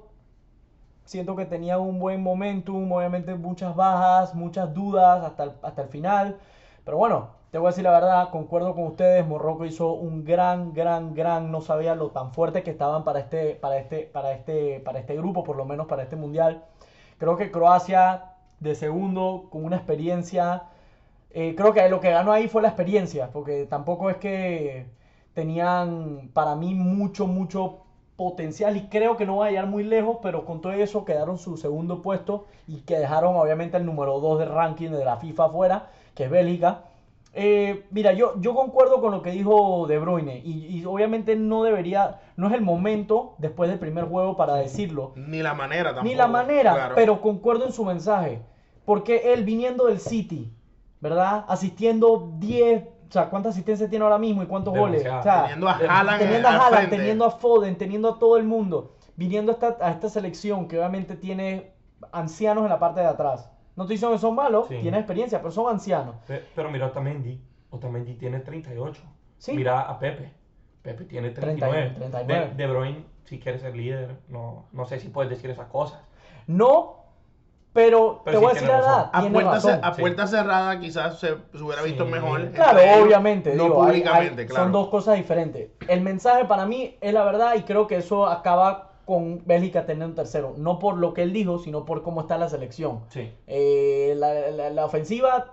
[1.05, 6.37] siento que tenían un buen momentum, obviamente muchas bajas, muchas dudas hasta hasta el final,
[6.83, 10.73] pero bueno, te voy a decir la verdad, concuerdo con ustedes, Morroco hizo un gran,
[10.73, 14.79] gran, gran, no sabía lo tan fuerte que estaban para este, para este, para este,
[14.81, 16.63] para este grupo, por lo menos para este mundial.
[17.17, 20.63] Creo que Croacia de segundo, con una experiencia,
[21.31, 24.85] eh, creo que lo que ganó ahí fue la experiencia, porque tampoco es que
[25.33, 27.79] tenían para mí mucho, mucho
[28.15, 31.37] potencial y creo que no va a llegar muy lejos, pero con todo eso quedaron
[31.37, 35.45] su segundo puesto y que dejaron obviamente el número 2 del ranking de la FIFA
[35.45, 36.88] afuera, que es Bélgica.
[37.33, 42.19] Eh, mira, yo, yo concuerdo con lo que dijo De Bruyne y, obviamente no debería,
[42.35, 45.13] no es el momento después del primer juego para decirlo.
[45.15, 46.07] Ni la manera tampoco.
[46.07, 48.41] Ni la manera, pero concuerdo en su mensaje.
[48.83, 50.51] Porque él viniendo del City,
[50.99, 51.45] ¿verdad?
[51.47, 55.03] Asistiendo 10, o sea, ¿cuántas asistencias tiene ahora mismo y cuántos goles?
[55.03, 59.51] teniendo a Haaland, teniendo a, Haaland teniendo a Foden, teniendo a todo el mundo, viniendo
[59.51, 61.73] a esta, a esta selección que obviamente tiene
[62.11, 63.51] ancianos en la parte de atrás.
[63.79, 66.17] No estoy diciendo que son malos, tienen experiencia, pero son ancianos.
[66.53, 67.39] Pero, mira Otamendi,
[67.69, 69.01] Otamendi tiene 38.
[69.53, 70.33] Mira a Pepe,
[70.81, 71.93] Pepe tiene 39.
[71.95, 72.47] 39.
[72.47, 76.01] De, de Bruyne, si quiere ser líder, no, no sé si puedes decir esas cosas.
[76.45, 77.05] No,
[77.71, 79.09] pero, te voy a decir la verdad.
[79.13, 82.51] A, puerta, a puerta, cerrada quizás se, hubiera visto mejor.
[82.51, 83.55] Claro, obviamente.
[83.55, 84.65] No públicamente, claro.
[84.65, 85.69] Son dos cosas diferentes.
[85.87, 90.07] El mensaje para mí es la verdad y creo que eso acaba con Bélgica tener
[90.07, 90.53] un tercero.
[90.55, 92.99] No por lo que él dijo, sino por cómo está la selección.
[93.09, 93.33] Sí.
[93.47, 95.51] Eh, la, ofensiva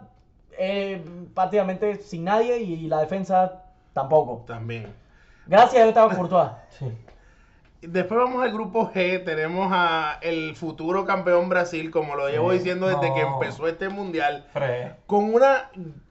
[0.59, 1.03] eh,
[1.35, 3.63] prácticamente sin nadie y la defensa
[3.95, 4.45] tampoco.
[4.47, 4.93] También.
[5.47, 6.51] Gracias, estaba Courtois.
[6.79, 6.85] Sí.
[7.81, 12.89] Después vamos al grupo G, tenemos a el futuro campeón Brasil, como lo llevo diciendo
[12.89, 14.47] desde que empezó este mundial,
[15.07, 15.71] con una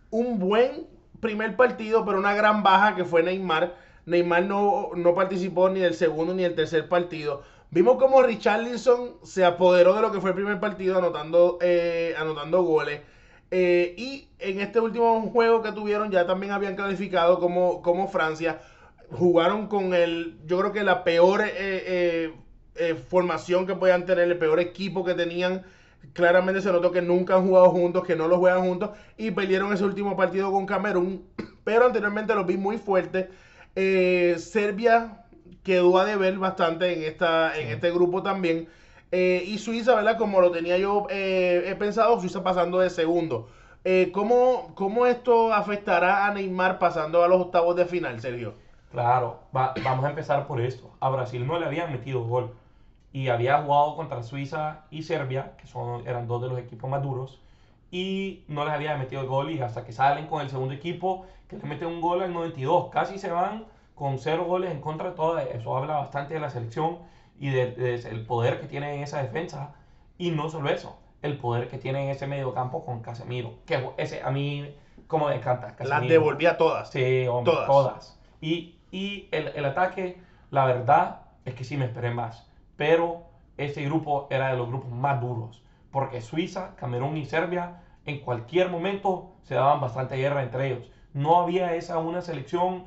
[0.10, 0.88] un buen
[1.20, 5.96] primer partido, pero una gran baja que fue Neymar Neymar no, no participó ni del
[5.96, 7.44] segundo ni del tercer partido.
[7.72, 12.64] Vimos como Richarlison se apoderó de lo que fue el primer partido anotando, eh, anotando
[12.64, 13.02] goles.
[13.52, 18.62] Eh, y en este último juego que tuvieron ya también habían calificado como, como Francia.
[19.12, 22.32] Jugaron con el, yo creo que la peor eh,
[23.10, 25.64] formación que podían tener, el peor equipo que tenían.
[26.14, 29.74] Claramente se notó que nunca han jugado juntos, que no lo juegan juntos y perdieron
[29.74, 31.26] ese último partido con Camerún.
[31.64, 33.28] Pero anteriormente los vi muy fuertes.
[33.76, 35.26] Eh, Serbia
[35.64, 38.68] quedó a deber bastante en, esta, en este grupo también.
[39.12, 40.18] Eh, y Suiza, ¿verdad?
[40.18, 43.50] Como lo tenía yo eh, he pensado, Suiza pasando de segundo.
[44.14, 48.56] ¿cómo, ¿Cómo esto afectará a Neymar pasando a los octavos de final, Sergio?
[48.92, 50.90] Claro, vamos a empezar por esto.
[51.02, 52.56] A Brasil no le habían metido gol
[53.16, 57.04] y había jugado contra Suiza y Serbia, que son, eran dos de los equipos más
[57.04, 57.40] duros,
[57.92, 61.58] y no les había metido gol y hasta que salen con el segundo equipo que
[61.58, 62.90] le meten un gol al 92.
[62.92, 65.40] Casi se van con cero goles en contra de todo.
[65.40, 67.00] Eso habla bastante de la selección
[67.40, 69.76] y del poder que tiene en esa defensa.
[70.18, 73.56] Y no solo eso, el poder que tiene en ese mediocampo con Casemiro.
[73.66, 74.74] Que ese a mí,
[75.08, 75.76] como me encanta.
[75.84, 76.90] Las devolvía todas.
[76.90, 78.20] Sí, hombre, todas.
[78.42, 80.18] Y, y el, el, ataque,
[80.52, 82.48] la verdad es que sí me esperé más.
[82.78, 83.24] Pero
[83.58, 85.64] ese grupo era de los grupos más duros.
[85.92, 90.92] Porque Suiza, Camerún y Serbia en cualquier momento se daban bastante guerra entre ellos.
[91.16, 92.84] No había esa una selección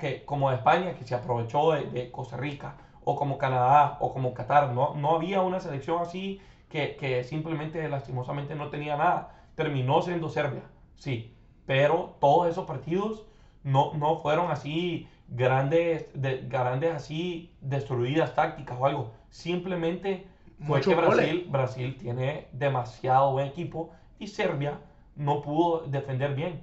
[0.00, 4.72] que, como España que se aprovechó de, Costa Rica, o como Canadá, o como Qatar.
[4.72, 9.34] No, no había una selección así que, que simplemente lastimosamente no tenía nada.
[9.54, 10.62] Terminó siendo Serbia,
[10.96, 11.34] sí,
[11.66, 13.26] pero todos esos partidos
[13.62, 19.12] no, no fueron así grandes, de, grandes así destruidas tácticas o algo.
[19.28, 20.26] Simplemente
[20.66, 24.78] fue que Brasil, Brasil tiene demasiado buen equipo y Serbia
[25.16, 26.62] no pudo defender bien.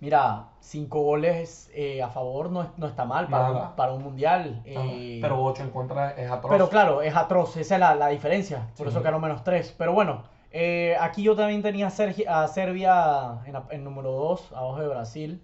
[0.00, 4.62] Mira, cinco goles eh, a favor no, no, está mal para, un, para un mundial.
[4.64, 6.50] Eh, pero ocho en contra es atroz.
[6.50, 8.68] Pero claro, es atroz, esa es la, la diferencia.
[8.78, 9.74] Por eso quedaron menos tres.
[9.76, 14.88] Pero bueno, eh, aquí yo también tenía a, Serbia en, en número dos, abajo de
[14.88, 15.42] Brasil.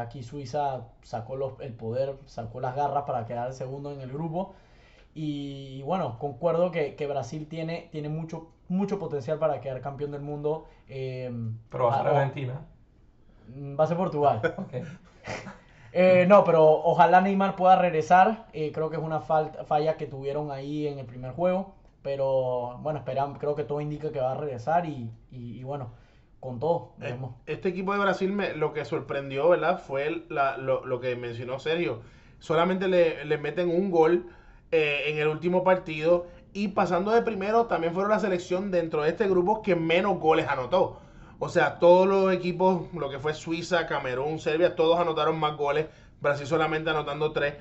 [0.00, 4.54] aquí Suiza sacó los, el poder, sacó las garras para quedar segundo en el grupo.
[5.14, 10.22] Y bueno, concuerdo que, que Brasil tiene, tiene mucho, mucho potencial para quedar campeón del
[10.22, 10.66] mundo.
[10.88, 12.60] Em, pero va a ser Argentina.
[13.48, 14.40] Mm, va a ser Portugal.
[15.96, 18.48] Eh, no, pero ojalá Neymar pueda regresar.
[18.52, 21.76] Eh, creo que es una falta, falla que tuvieron ahí en el primer juego.
[22.02, 25.92] Pero bueno, esperamos, creo que todo indica que va a regresar y, y, bueno,
[26.40, 26.94] con todo.
[27.00, 29.78] Eh, este equipo de Brasil me, lo que sorprendió, ¿verdad?
[29.78, 32.00] Fue lo, lo, que mencionó Sergio.
[32.40, 34.26] Solamente le, le meten un gol
[34.72, 39.28] en el último partido y pasando de primero, también fueron la selección dentro de este
[39.28, 40.98] grupo que menos goles anotó.
[41.38, 45.86] O sea, todos los equipos, lo que fue Suiza, Camerún, Serbia, todos anotaron más goles.
[46.20, 47.54] Brasil solamente anotando tres.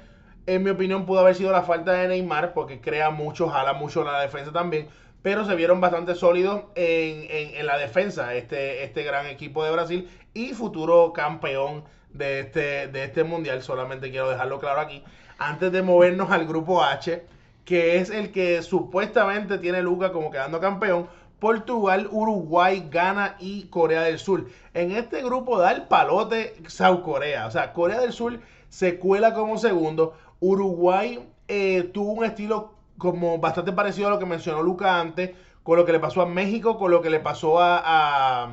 [0.46, 4.04] En mi opinión, pudo haber sido la falta de Neymar, porque crea mucho, jala mucho
[4.04, 4.88] la defensa también.
[5.22, 10.10] pero se vieron bastante sólidos en, en- la defensa este, este gran equipo de Brasil
[10.34, 13.62] y futuro campeón de este, de este mundial.
[13.64, 15.02] Solamente quiero dejarlo claro aquí.
[15.38, 17.24] Antes de movernos al grupo H,
[17.66, 21.08] que es el que supuestamente tiene Luca como quedando campeón.
[21.43, 24.47] Portugal, Uruguay, Ghana y Corea del Sur.
[24.73, 27.47] En este grupo da el palote South Corea.
[27.47, 30.13] O sea, Corea del Sur se cuela como segundo.
[30.39, 35.32] Uruguay eh, tuvo un estilo como bastante parecido a lo que mencionó Luca antes,
[35.63, 38.49] con lo que le pasó a México, con lo que le pasó a,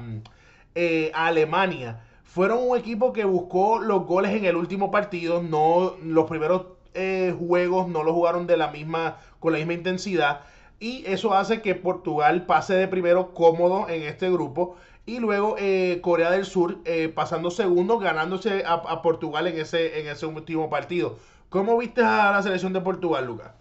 [0.74, 2.00] eh, Alemania.
[2.24, 7.33] Fueron un equipo que buscó los goles en el último partido, no los primeros eh,
[7.38, 10.40] juegos no los jugaron de la misma con la misma intensidad
[10.81, 16.01] y eso hace que Portugal pase de primero cómodo en este grupo y luego eh,
[16.03, 20.71] Corea del Sur eh, pasando segundo ganándose a, a Portugal en ese en ese último
[20.71, 21.16] partido.
[21.51, 23.53] ¿Cómo viste a la selección de Portugal, Lucas?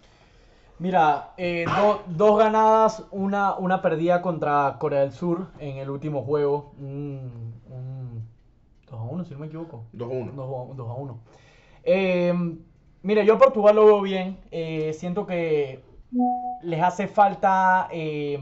[0.78, 6.22] Mira, eh, do- dos ganadas, una, una perdida contra Corea del Sur en el último
[6.22, 6.72] juego.
[6.78, 8.22] Un, un
[8.90, 9.84] 2 a 1, si no me equivoco.
[9.92, 10.32] 2-1.
[10.76, 11.20] 2 a 1.
[11.84, 12.32] Eh,
[13.02, 14.38] mira, yo a Portugal lo veo bien.
[14.94, 15.82] Siento que
[16.62, 18.38] les hace falta eh,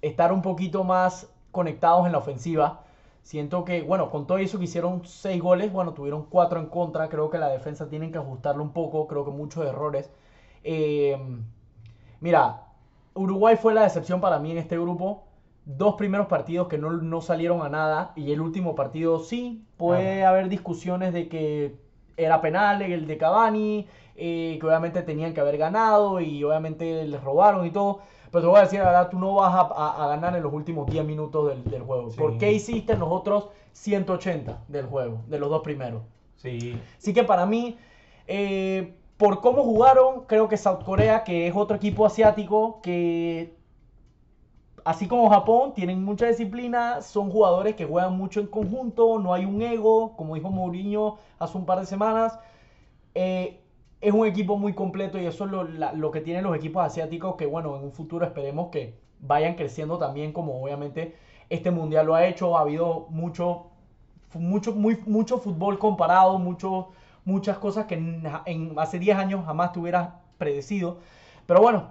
[0.00, 2.80] estar un poquito más conectados en la ofensiva.
[3.22, 7.08] Siento que, bueno, con todo eso que hicieron seis goles, bueno, tuvieron cuatro en contra.
[7.08, 9.06] Creo que la defensa tienen que ajustarlo un poco.
[9.06, 10.10] Creo que muchos errores.
[10.64, 11.16] Eh,
[12.20, 12.64] mira,
[13.14, 15.24] Uruguay fue la decepción para mí en este grupo.
[15.64, 19.64] Dos primeros partidos que no, no salieron a nada y el último partido sí.
[19.76, 21.76] Puede haber discusiones de que
[22.16, 27.22] era penal el de Cavani, eh, que obviamente tenían que haber ganado y obviamente les
[27.22, 28.00] robaron y todo.
[28.30, 30.42] Pero te voy a decir la verdad, tú no vas a, a- a ganar en
[30.42, 32.10] los últimos 10 minutos del, del juego.
[32.10, 32.18] Sí.
[32.18, 36.02] ¿Por qué hiciste en los otros 180 del juego, de los dos primeros?
[36.36, 37.76] Sí, Así que para mí,
[38.26, 43.54] eh, por cómo jugaron, creo que South Korea, que es otro equipo asiático, que
[44.84, 49.44] así como Japón, tienen mucha disciplina, son jugadores que juegan mucho en conjunto, no hay
[49.44, 52.38] un ego, como dijo Mourinho hace un par de semanas.
[53.14, 53.60] Eh,
[54.00, 57.36] es un equipo muy completo y eso es lo, lo que tienen los equipos asiáticos,
[57.36, 61.14] que bueno, en un futuro esperemos que vayan creciendo también, como obviamente
[61.50, 62.56] este mundial lo ha hecho.
[62.56, 63.66] Ha habido mucho
[64.34, 66.38] mucho, mucho fútbol comparado,
[67.24, 70.98] muchas cosas que en, en- hace 10 años jamás te hubieras predecido.
[71.46, 71.84] Pero bueno,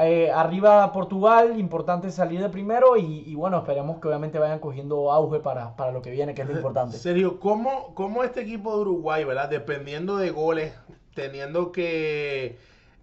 [0.00, 5.12] eh, arriba Portugal, importante salir de primero y, y bueno, esperemos que obviamente vayan cogiendo
[5.12, 6.96] auge para, para lo que viene, que es lo importante.
[6.96, 9.48] Sergio, ¿cómo, ¿cómo este equipo de Uruguay, ¿verdad?
[9.48, 10.72] Dependiendo de goles,
[11.14, 12.58] teniendo que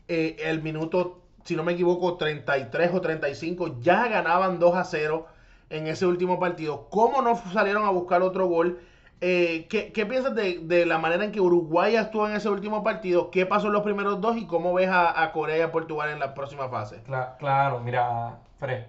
[0.08, 5.26] eh, el minuto, si no me equivoco, 33 o 35, ya ganaban 2 a 0
[5.70, 6.88] en ese último partido.
[6.90, 8.80] ¿Cómo no salieron a buscar otro gol?
[9.22, 12.84] Eh, ¿qué, qué piensas de, de la manera en que Uruguay actuó en ese último
[12.84, 13.32] partido?
[13.32, 16.10] ¿Qué pasó en los primeros dos y cómo ves a, a Corea y a Portugal
[16.10, 17.02] en la próxima fase?
[17.04, 18.84] Cla- claro, mira, Fred,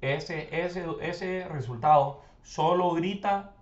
[0.00, 3.52] ese, ese, ese resultado solo grita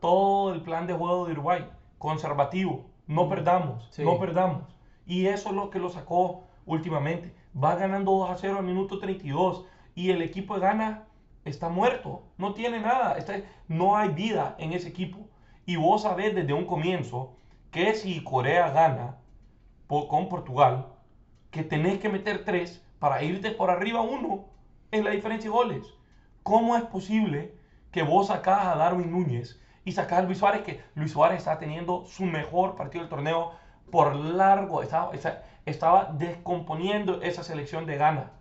[0.00, 1.66] todo el plan de juego de Uruguay,
[1.98, 4.04] conservativo, no perdamos, Sí.
[4.04, 4.62] no perdamos.
[5.06, 7.34] Y eso es lo que lo sacó últimamente.
[7.60, 9.64] Va ganando 2 a 0 al minuto 32
[9.94, 11.04] y el equipo de Ghana
[11.44, 15.26] está muerto, no tiene nada, está- no hay vida en ese equipo.
[15.66, 17.36] Y vos sabés desde un comienzo
[17.70, 19.16] que si Corea gana
[19.86, 20.86] po- con Portugal,
[21.50, 24.44] que tenés que meter tres para irte por arriba uno
[24.90, 25.86] en la diferencia de goles.
[26.42, 27.54] ¿Cómo es posible
[27.92, 31.58] que vos sacás a Darwin Núñez y sacás a Luis Suárez, que Luis Suárez está
[31.58, 33.52] teniendo su mejor partido del torneo
[33.90, 35.10] por largo, estaba,
[35.66, 38.32] estaba descomponiendo esa selección de Ghana.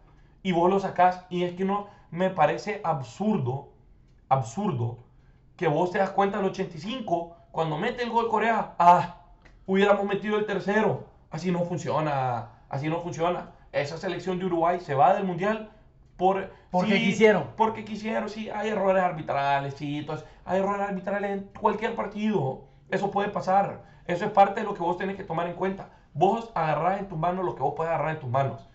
[0.43, 3.69] Y vos lo sacás y es que no, me parece absurdo,
[4.29, 4.99] absurdo,
[5.59, 9.17] que vos te das cuenta al 85, cuando mete el gol Corea, ah,
[9.65, 11.07] hubiéramos metido el tercero.
[11.31, 13.51] Así no funciona, así no funciona.
[13.73, 15.69] Esa selección de Uruguay se va del Mundial
[16.15, 16.49] por...
[16.71, 17.47] Porque sí, quisieron.
[17.57, 22.61] Porque quisieron, sí, hay errores arbitrales, sí, entonces, hay errores arbitrales en cualquier partido.
[22.89, 23.83] Eso puede pasar.
[24.07, 25.89] Eso es parte de lo que vos tenés que tomar en cuenta.
[26.13, 28.65] Vos agarrás en tus manos lo que vos puedes agarrar en tus manos.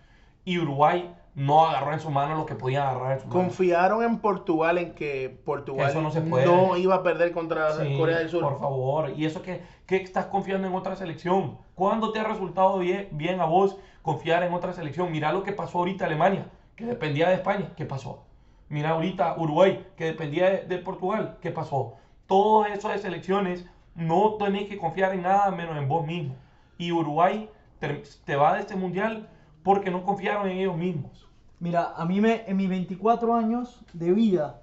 [0.43, 3.29] Y Uruguay no agarró en sus manos lo que podía agarrar en.
[3.29, 6.45] Confiaron en Portugal en que Portugal Eso no se puede.
[6.45, 8.41] no iba a perder contra Sí, Corea del Sur.
[8.41, 9.11] Por favor.
[9.15, 11.57] Y eso que, que estás confiando en otra selección.
[11.75, 15.11] ¿Cuándo te ha resultado bien, bien a vos confiar en otra selección?
[15.11, 17.73] Mira lo que pasó ahorita Alemania, que dependía de España.
[17.75, 18.23] ¿Qué pasó?
[18.69, 21.37] Mira ahorita Uruguay, que dependía de, de Portugal.
[21.41, 21.95] ¿Qué pasó?
[22.27, 26.35] Todo eso de selecciones, no tenés que confiar en nada menos en vos mismo.
[26.77, 27.49] Y Uruguay
[27.79, 27.89] te,
[28.23, 29.29] te va de este mundial
[29.63, 31.24] porque no confiaron en ellos mismos.
[31.65, 34.61] Mira, a mí me, en mis 24 años de vida,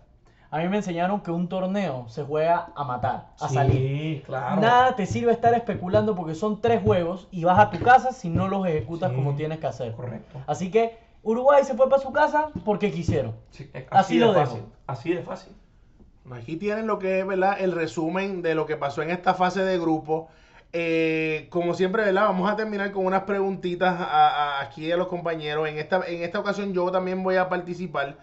[0.52, 3.76] a mí me enseñaron que un torneo se juega a matar, a salir.
[3.76, 4.60] Sí, claro.
[4.60, 8.28] Nada te sirve estar especulando porque son tres juegos y vas a tu casa si
[8.28, 9.16] no los ejecutas Sí.
[9.16, 9.92] como tienes que hacer.
[9.94, 10.38] Correcto.
[10.46, 13.34] Así que Uruguay se fue para su casa porque quisieron.
[13.50, 14.46] Sí, eh, Así de lo dejo.
[14.46, 14.62] fácil.
[14.86, 15.52] Así de fácil.
[16.30, 17.56] Aquí tienen lo que es, ¿verdad?
[17.60, 20.28] El resumen de lo que pasó en esta fase de grupo.
[20.74, 22.22] Eh, como siempre, ¿verdad?
[22.24, 25.68] Vamos a terminar con unas preguntitas a- a- aquí a los compañeros.
[25.68, 28.18] En esta, en esta ocasión yo también voy a participar.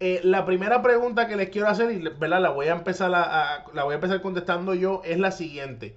[0.00, 2.40] Eh, la primera pregunta que les quiero hacer, y ¿verdad?
[2.42, 5.96] La voy a empezar la voy a empezar contestando yo, es la siguiente.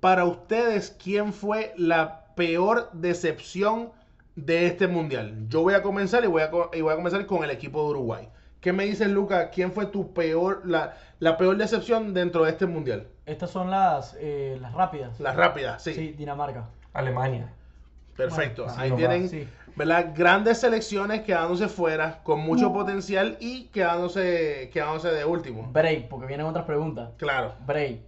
[0.00, 3.92] Para ustedes, ¿quién fue la peor decepción
[4.36, 5.46] de este mundial?
[5.48, 7.90] Yo voy a comenzar y voy a, y voy a comenzar con el equipo de
[7.90, 8.28] Uruguay.
[8.60, 9.50] ¿Qué me dices, Luca?
[9.50, 13.08] ¿Quién fue tu peor, la, la peor decepción dentro de este mundial?
[13.26, 15.18] Estas son las, eh, las rápidas.
[15.20, 15.92] Las rápidas, sí.
[15.94, 16.66] Sí, Dinamarca.
[16.92, 17.52] Alemania.
[18.16, 18.64] Perfecto.
[18.64, 19.46] Bueno, Ahí tienen, sí.
[19.74, 20.12] ¿verdad?
[20.14, 25.68] Grandes selecciones quedándose fuera, con mucho potencial y quedándose, quedándose de último.
[25.72, 27.10] Break, porque vienen otras preguntas.
[27.18, 27.52] Claro.
[27.66, 28.00] Break.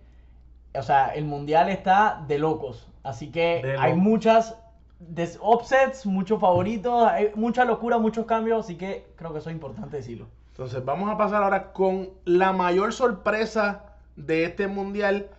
[0.75, 2.89] O sea, el mundial está de locos.
[3.03, 3.97] Así que De hay locos.
[4.05, 4.57] muchas
[5.01, 8.65] des- offsets, muchos favoritos, hay mucha locura, muchos cambios.
[8.65, 10.27] Así que creo que eso es importante decirlo.
[10.53, 13.85] Entonces vamos a pasar ahora con la mayor sorpresa
[14.19, 15.31] de este mundial.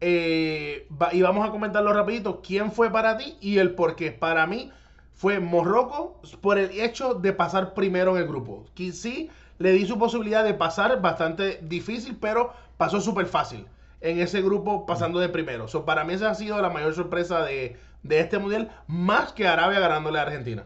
[0.00, 2.42] Eh, va- y vamos a comentarlo rapidito.
[2.42, 4.12] ¿Quién fue para ti y el por qué?
[4.12, 4.72] Para mí
[5.14, 8.66] fue Morroco por el hecho de pasar primero en el grupo.
[8.74, 13.66] Que sí, le di su posibilidad de pasar bastante difícil, pero pasó súper fácil
[14.00, 15.68] en ese grupo pasando de primero.
[15.68, 19.48] So, para mí esa ha sido la mayor sorpresa de, de este mundial, más que
[19.48, 20.64] Arabia ganándole a Argentina.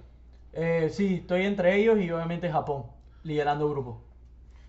[0.52, 2.86] Eh, sí, estoy entre ellos y obviamente Japón,
[3.24, 4.02] liderando el grupo.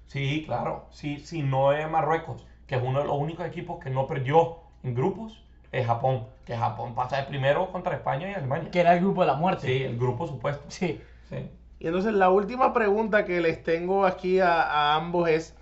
[0.05, 0.87] Sí, claro.
[0.91, 4.59] Sí, sí, no es Marruecos, que es uno de los únicos equipos que no perdió
[4.81, 5.43] en grupos,
[5.73, 6.27] es Japón.
[6.45, 8.71] Que Japón pasa de primero contra España y Alemania.
[8.71, 9.67] Que era el grupo de la muerte.
[9.67, 10.63] Sí, el grupo supuesto.
[10.69, 11.01] Sí.
[11.27, 11.49] Sí.
[11.79, 15.53] Y entonces la última pregunta que les tengo aquí a, a ambos es,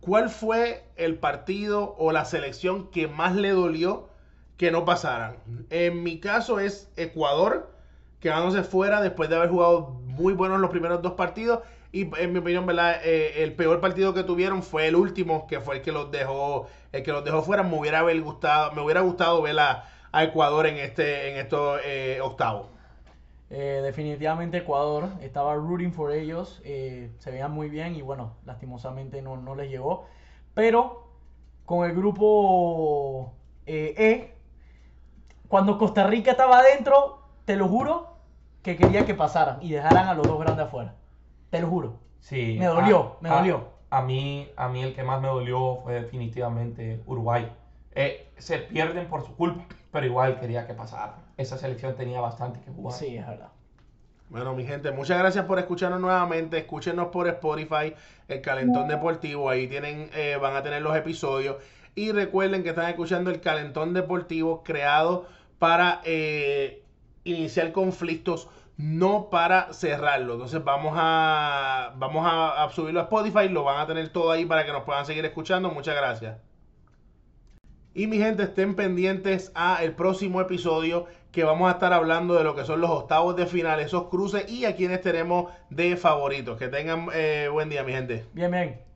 [0.00, 4.08] ¿cuál fue el partido o la selección que más le dolió
[4.56, 5.38] que no pasaran?
[5.70, 7.68] En mi caso es Ecuador,
[8.20, 11.64] quedándose fuera después de haber jugado muy buenos los primeros dos partidos.
[11.94, 12.96] Y en mi opinión, ¿verdad?
[13.04, 16.66] Eh, el peor partido que tuvieron fue el último, que fue el que los dejó,
[16.90, 17.62] el que los dejó fuera.
[17.62, 22.66] Me hubiera gustado, me hubiera gustado ver a, Ecuador en este, en estos eh, octavos.
[23.48, 29.36] Eh, definitivamente Ecuador, estaba rooting for ellos, se veían muy bien y bueno, lastimosamente no,
[29.36, 30.08] no les llegó.
[30.52, 31.06] Pero
[31.64, 33.34] con el grupo
[33.66, 34.34] E,
[35.46, 38.16] cuando Costa Rica estaba adentro, te lo juro
[38.64, 40.96] que quería que pasaran y dejaran a los dos grandes afuera.
[41.54, 42.00] Te lo juro.
[42.18, 42.56] Sí.
[42.58, 43.68] Me dolió, a- me a- dolió.
[43.90, 47.48] A, mí, a mí el que más me dolió fue definitivamente Uruguay.
[47.94, 51.14] Eh, se pierden por su culpa, pero igual quería que pasara.
[51.36, 52.98] Esa selección tenía bastante que jugar.
[52.98, 53.50] Sí, es verdad.
[54.30, 56.58] Bueno, mi gente, muchas gracias por escucharnos nuevamente.
[56.58, 57.94] Escúchenos por Spotify,
[58.26, 59.48] el Calentón Deportivo.
[59.48, 61.58] Ahí tienen, eh, van a tener los episodios.
[61.94, 65.26] Y recuerden que están escuchando el Calentón Deportivo creado
[65.60, 66.82] para eh,
[67.22, 70.34] iniciar conflictos, no para cerrarlo.
[70.34, 73.48] Entonces vamos a vamos a, subirlo a Spotify.
[73.48, 75.70] Lo van a tener todo ahí para que nos puedan seguir escuchando.
[75.70, 76.38] Muchas gracias.
[77.94, 82.42] Y mi gente, estén pendientes a el próximo episodio que vamos a estar hablando de
[82.42, 86.58] lo que son los octavos de final, esos cruces y a quienes tenemos de favoritos.
[86.58, 88.26] Que tengan eh, buen día, mi gente.
[88.32, 88.93] Bien, bien.